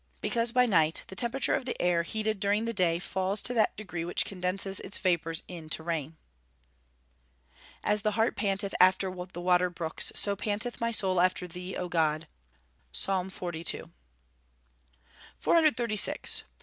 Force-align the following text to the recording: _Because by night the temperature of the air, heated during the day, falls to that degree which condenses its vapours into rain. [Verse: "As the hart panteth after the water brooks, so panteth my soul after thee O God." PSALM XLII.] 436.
_Because 0.19 0.51
by 0.51 0.65
night 0.65 1.03
the 1.09 1.15
temperature 1.15 1.53
of 1.53 1.65
the 1.65 1.79
air, 1.79 2.01
heated 2.01 2.39
during 2.39 2.65
the 2.65 2.73
day, 2.73 2.97
falls 2.97 3.39
to 3.43 3.53
that 3.53 3.77
degree 3.77 4.03
which 4.03 4.25
condenses 4.25 4.79
its 4.79 4.97
vapours 4.97 5.43
into 5.47 5.83
rain. 5.83 6.17
[Verse: 7.51 7.61
"As 7.83 8.01
the 8.01 8.11
hart 8.13 8.35
panteth 8.35 8.73
after 8.79 9.11
the 9.27 9.41
water 9.41 9.69
brooks, 9.69 10.11
so 10.15 10.35
panteth 10.35 10.81
my 10.81 10.89
soul 10.89 11.21
after 11.21 11.45
thee 11.47 11.75
O 11.77 11.87
God." 11.87 12.27
PSALM 12.91 13.29
XLII.] 13.29 13.91
436. 15.37 16.45